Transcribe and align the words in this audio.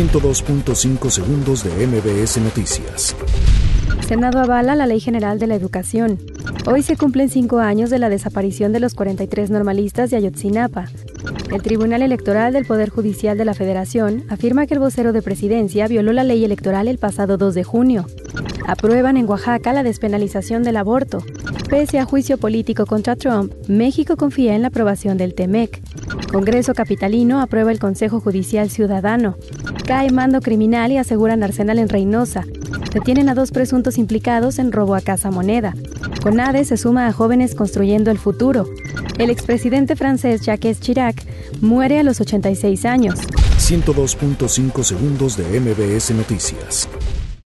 102.5 0.00 1.10
segundos 1.10 1.62
de 1.62 1.86
MBS 1.86 2.38
Noticias. 2.38 3.14
Senado 4.08 4.38
avala 4.38 4.74
la 4.74 4.86
Ley 4.86 4.98
General 4.98 5.38
de 5.38 5.46
la 5.46 5.56
Educación. 5.56 6.18
Hoy 6.64 6.82
se 6.82 6.96
cumplen 6.96 7.28
cinco 7.28 7.58
años 7.58 7.90
de 7.90 7.98
la 7.98 8.08
desaparición 8.08 8.72
de 8.72 8.80
los 8.80 8.94
43 8.94 9.50
normalistas 9.50 10.10
de 10.10 10.16
Ayotzinapa. 10.16 10.86
El 11.52 11.60
Tribunal 11.60 12.00
Electoral 12.00 12.54
del 12.54 12.64
Poder 12.64 12.88
Judicial 12.88 13.36
de 13.36 13.44
la 13.44 13.52
Federación 13.52 14.24
afirma 14.30 14.66
que 14.66 14.72
el 14.72 14.80
vocero 14.80 15.12
de 15.12 15.20
presidencia 15.20 15.86
violó 15.86 16.14
la 16.14 16.24
ley 16.24 16.46
electoral 16.46 16.88
el 16.88 16.96
pasado 16.96 17.36
2 17.36 17.54
de 17.54 17.64
junio. 17.64 18.06
Aprueban 18.66 19.16
en 19.16 19.28
Oaxaca 19.28 19.72
la 19.72 19.82
despenalización 19.82 20.62
del 20.62 20.76
aborto. 20.76 21.22
Pese 21.68 21.98
a 21.98 22.04
juicio 22.04 22.38
político 22.38 22.86
contra 22.86 23.16
Trump, 23.16 23.52
México 23.68 24.16
confía 24.16 24.54
en 24.54 24.62
la 24.62 24.68
aprobación 24.68 25.18
del 25.18 25.34
TEMEC. 25.34 25.80
Congreso 26.32 26.74
Capitalino 26.74 27.40
aprueba 27.40 27.72
el 27.72 27.78
Consejo 27.78 28.20
Judicial 28.20 28.70
Ciudadano. 28.70 29.36
Cae 29.86 30.10
mando 30.10 30.40
criminal 30.40 30.92
y 30.92 30.98
aseguran 30.98 31.42
arsenal 31.42 31.78
en 31.78 31.88
Reynosa. 31.88 32.44
Detienen 32.92 33.28
a 33.28 33.34
dos 33.34 33.50
presuntos 33.50 33.98
implicados 33.98 34.58
en 34.58 34.72
robo 34.72 34.94
a 34.94 35.00
casa 35.00 35.30
moneda. 35.30 35.74
CONADE 36.22 36.64
se 36.64 36.76
suma 36.76 37.06
a 37.06 37.12
jóvenes 37.12 37.54
construyendo 37.54 38.10
el 38.10 38.18
futuro. 38.18 38.68
El 39.18 39.30
expresidente 39.30 39.96
francés 39.96 40.42
Jacques 40.42 40.80
Chirac 40.80 41.24
muere 41.60 41.98
a 41.98 42.02
los 42.02 42.20
86 42.20 42.84
años. 42.84 43.20
102.5 43.58 44.82
segundos 44.82 45.36
de 45.36 45.60
MBS 45.60 46.10
Noticias. 46.14 46.88